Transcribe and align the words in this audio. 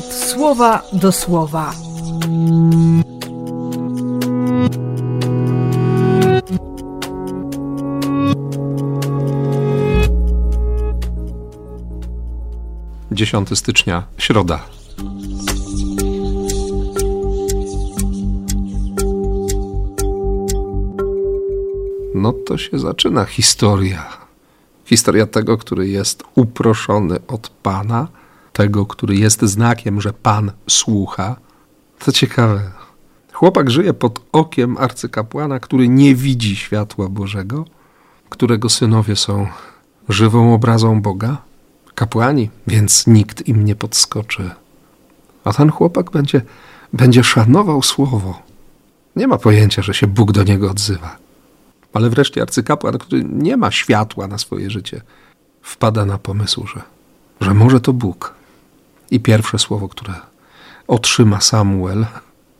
słowa 0.00 0.82
do 0.92 1.12
słowa. 1.12 1.74
Dziesiąty 13.12 13.56
stycznia, 13.56 14.02
środa. 14.18 14.60
No 22.14 22.32
to 22.32 22.58
się 22.58 22.78
zaczyna 22.78 23.24
historia. 23.24 24.06
Historia 24.84 25.26
tego, 25.26 25.58
który 25.58 25.88
jest 25.88 26.24
uproszony 26.34 27.18
od 27.28 27.48
Pana, 27.48 28.08
tego, 28.52 28.86
który 28.86 29.16
jest 29.16 29.42
znakiem, 29.42 30.00
że 30.00 30.12
Pan 30.12 30.52
słucha. 30.68 31.36
To 31.98 32.12
ciekawe. 32.12 32.70
Chłopak 33.32 33.70
żyje 33.70 33.94
pod 33.94 34.20
okiem 34.32 34.76
arcykapłana, 34.76 35.60
który 35.60 35.88
nie 35.88 36.14
widzi 36.14 36.56
światła 36.56 37.08
Bożego, 37.08 37.64
którego 38.28 38.68
synowie 38.68 39.16
są 39.16 39.46
żywą 40.08 40.54
obrazą 40.54 41.00
Boga, 41.00 41.42
kapłani, 41.94 42.50
więc 42.66 43.06
nikt 43.06 43.48
im 43.48 43.64
nie 43.64 43.76
podskoczy. 43.76 44.50
A 45.44 45.52
ten 45.52 45.70
chłopak 45.70 46.10
będzie, 46.10 46.42
będzie 46.92 47.24
szanował 47.24 47.82
słowo. 47.82 48.42
Nie 49.16 49.26
ma 49.26 49.38
pojęcia, 49.38 49.82
że 49.82 49.94
się 49.94 50.06
Bóg 50.06 50.32
do 50.32 50.42
niego 50.42 50.70
odzywa. 50.70 51.16
Ale 51.92 52.10
wreszcie 52.10 52.42
arcykapłan, 52.42 52.98
który 52.98 53.24
nie 53.24 53.56
ma 53.56 53.70
światła 53.70 54.26
na 54.26 54.38
swoje 54.38 54.70
życie, 54.70 55.00
wpada 55.62 56.04
na 56.04 56.18
pomysł, 56.18 56.66
że, 56.66 56.82
że 57.40 57.54
może 57.54 57.80
to 57.80 57.92
Bóg. 57.92 58.34
I 59.12 59.20
pierwsze 59.20 59.58
słowo, 59.58 59.88
które 59.88 60.14
otrzyma 60.86 61.40
Samuel, 61.40 62.06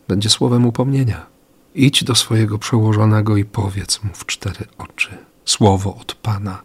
będzie 0.09 0.31
słowem 0.31 0.67
upomnienia. 0.67 1.27
Idź 1.75 2.05
do 2.05 2.15
swojego 2.15 2.59
przełożonego 2.59 3.37
i 3.37 3.45
powiedz 3.45 4.05
mu 4.05 4.11
w 4.15 4.27
cztery 4.27 4.67
oczy 4.79 5.19
słowo 5.45 5.97
od 5.97 6.15
Pana. 6.15 6.63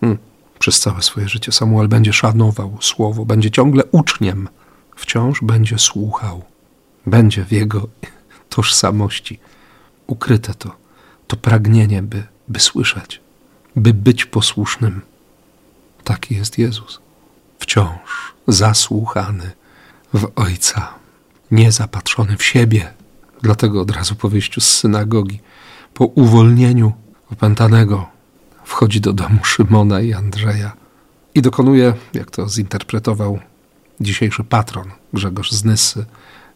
Hmm. 0.00 0.18
Przez 0.58 0.80
całe 0.80 1.02
swoje 1.02 1.28
życie 1.28 1.52
Samuel 1.52 1.88
będzie 1.88 2.12
szanował 2.12 2.78
słowo, 2.80 3.24
będzie 3.24 3.50
ciągle 3.50 3.84
uczniem, 3.92 4.48
wciąż 4.96 5.40
będzie 5.42 5.78
słuchał, 5.78 6.42
będzie 7.06 7.44
w 7.44 7.52
jego 7.52 7.88
tożsamości 8.48 9.38
ukryte 10.06 10.54
to 10.54 10.70
to 11.26 11.36
pragnienie, 11.36 12.02
by, 12.02 12.22
by 12.48 12.60
słyszeć, 12.60 13.20
by 13.76 13.94
być 13.94 14.24
posłusznym. 14.24 15.00
Taki 16.04 16.34
jest 16.34 16.58
Jezus. 16.58 17.05
Wciąż 17.76 18.34
zasłuchany 18.48 19.50
w 20.14 20.32
Ojca, 20.36 20.94
niezapatrzony 21.50 22.36
w 22.36 22.42
siebie. 22.42 22.94
Dlatego 23.42 23.80
od 23.80 23.90
razu 23.90 24.14
po 24.14 24.28
wyjściu 24.28 24.60
z 24.60 24.70
synagogi, 24.78 25.40
po 25.94 26.04
uwolnieniu 26.04 26.92
opętanego, 27.32 28.08
wchodzi 28.64 29.00
do 29.00 29.12
domu 29.12 29.44
Szymona 29.44 30.00
i 30.00 30.12
Andrzeja 30.12 30.72
i 31.34 31.42
dokonuje, 31.42 31.94
jak 32.14 32.30
to 32.30 32.48
zinterpretował 32.48 33.38
dzisiejszy 34.00 34.44
patron 34.44 34.90
Grzegorz 35.12 35.52
Znysy, 35.52 36.04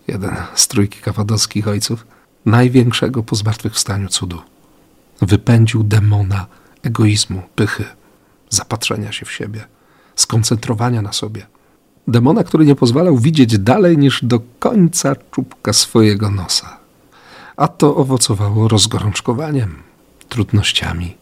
jeden 0.08 0.36
z 0.54 0.68
trójki 0.68 0.98
kawadockich 0.98 1.68
ojców, 1.68 2.06
największego 2.46 3.22
po 3.22 3.36
zmartwychwstaniu 3.36 4.08
cudu 4.08 4.42
wypędził 5.22 5.82
demona 5.82 6.46
egoizmu, 6.82 7.42
pychy, 7.54 7.84
zapatrzenia 8.50 9.12
się 9.12 9.26
w 9.26 9.32
siebie, 9.32 9.64
skoncentrowania 10.16 11.02
na 11.02 11.12
sobie. 11.12 11.46
Demona, 12.08 12.44
który 12.44 12.66
nie 12.66 12.74
pozwalał 12.74 13.18
widzieć 13.18 13.58
dalej 13.58 13.98
niż 13.98 14.24
do 14.24 14.40
końca 14.58 15.16
czubka 15.30 15.72
swojego 15.72 16.30
nosa. 16.30 16.76
A 17.56 17.68
to 17.68 17.96
owocowało 17.96 18.68
rozgorączkowaniem, 18.68 19.82
trudnościami, 20.28 21.16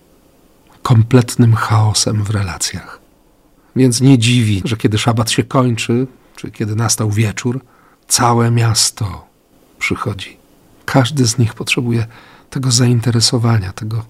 kompletnym 0.82 1.54
chaosem 1.54 2.24
w 2.24 2.30
relacjach. 2.30 3.00
Więc 3.76 4.00
nie 4.00 4.18
dziwi, 4.18 4.62
że 4.64 4.76
kiedy 4.76 4.98
szabat 4.98 5.30
się 5.30 5.44
kończy, 5.44 6.06
czy 6.36 6.50
kiedy 6.50 6.76
nastał 6.76 7.10
wieczór, 7.10 7.60
całe 8.08 8.50
miasto 8.50 9.26
przychodzi. 9.78 10.36
Każdy 10.84 11.26
z 11.26 11.38
nich 11.38 11.54
potrzebuje 11.54 12.06
tego 12.50 12.70
zainteresowania, 12.70 13.72
tego, 13.72 14.04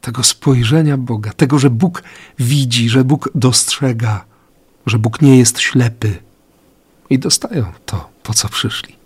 tego 0.00 0.22
spojrzenia 0.22 0.96
Boga, 0.96 1.32
tego, 1.32 1.58
że 1.58 1.70
Bóg 1.70 2.02
widzi, 2.38 2.88
że 2.88 3.04
Bóg 3.04 3.30
dostrzega, 3.34 4.24
że 4.86 4.98
Bóg 4.98 5.22
nie 5.22 5.38
jest 5.38 5.60
ślepy. 5.60 6.18
I 7.10 7.18
dostają 7.18 7.72
to, 7.86 8.08
po 8.22 8.34
co 8.34 8.48
przyszli. 8.48 8.96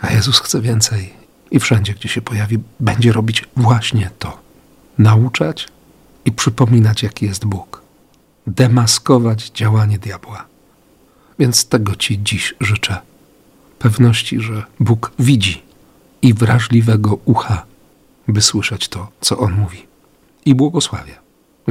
A 0.00 0.12
Jezus 0.12 0.40
chce 0.40 0.60
więcej 0.60 1.12
i 1.50 1.60
wszędzie, 1.60 1.94
gdzie 1.94 2.08
się 2.08 2.22
pojawi, 2.22 2.58
będzie 2.80 3.12
robić 3.12 3.44
właśnie 3.56 4.10
to: 4.18 4.38
nauczać 4.98 5.68
i 6.24 6.32
przypominać, 6.32 7.02
jaki 7.02 7.26
jest 7.26 7.44
Bóg, 7.44 7.82
demaskować 8.46 9.50
działanie 9.50 9.98
diabła. 9.98 10.46
Więc 11.38 11.68
tego 11.68 11.94
Ci 11.94 12.22
dziś 12.22 12.54
życzę. 12.60 13.00
Pewności, 13.78 14.40
że 14.40 14.64
Bóg 14.80 15.12
widzi 15.18 15.62
i 16.22 16.34
wrażliwego 16.34 17.18
ucha 17.24 17.66
by 18.28 18.42
słyszeć 18.42 18.88
to, 18.88 19.08
co 19.20 19.38
On 19.38 19.52
mówi. 19.52 19.86
I 20.44 20.54
błogosławię. 20.54 21.14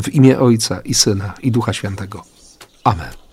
W 0.02 0.10
imię 0.10 0.40
Ojca 0.40 0.80
i 0.80 0.94
Syna 0.94 1.34
i 1.42 1.52
Ducha 1.52 1.74
Świętego. 1.74 2.24
Amen. 2.86 3.25